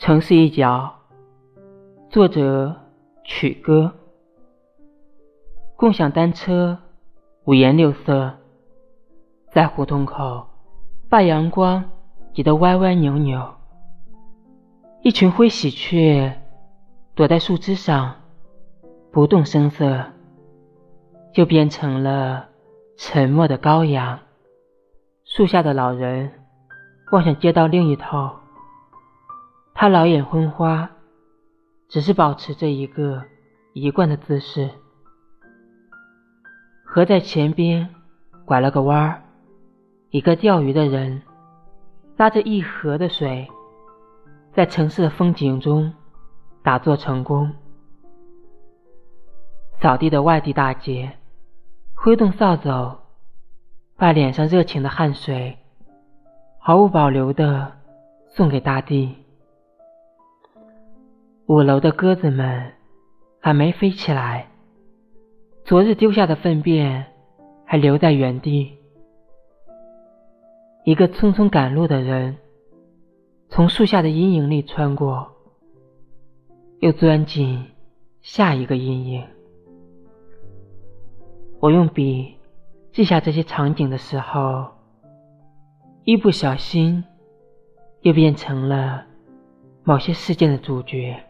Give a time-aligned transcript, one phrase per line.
[0.00, 0.94] 城市一角，
[2.08, 2.74] 作者
[3.22, 3.92] 曲歌。
[5.76, 6.78] 共享单车，
[7.44, 8.32] 五颜六色，
[9.52, 10.46] 在胡同口
[11.10, 11.84] 把阳光
[12.32, 13.46] 挤得歪歪扭扭。
[15.02, 16.32] 一群灰喜鹊
[17.14, 18.14] 躲在树枝上，
[19.12, 20.06] 不动声色，
[21.34, 22.48] 就变成了
[22.96, 24.20] 沉默的羔羊。
[25.26, 26.32] 树下的老人
[27.12, 28.30] 望向街道另一头，
[29.80, 30.90] 他老眼昏花，
[31.88, 33.24] 只是保持着一个
[33.72, 34.68] 一贯的姿势。
[36.84, 37.88] 河在前边
[38.44, 39.22] 拐了个弯儿，
[40.10, 41.22] 一个钓鱼的人
[42.18, 43.48] 拉着一河的水，
[44.52, 45.90] 在城市的风景中
[46.62, 47.50] 打坐成功。
[49.80, 51.10] 扫地的外地大姐
[51.94, 52.98] 挥动扫帚。
[53.96, 55.56] 把脸上热情的汗水
[56.58, 57.72] 毫无保留的
[58.28, 59.16] 送给大地。
[61.50, 62.74] 五楼的鸽子们
[63.40, 64.46] 还没飞起来，
[65.64, 67.04] 昨日丢下的粪便
[67.64, 68.78] 还留在原地。
[70.84, 72.36] 一个匆匆赶路的人
[73.48, 75.28] 从树下的阴影里穿过，
[76.78, 77.66] 又钻进
[78.22, 79.26] 下一个阴影。
[81.58, 82.36] 我用笔。
[82.92, 84.68] 记下这些场景的时候，
[86.04, 87.02] 一不小心
[88.02, 89.04] 又变成了
[89.82, 91.20] 某些事件的主角。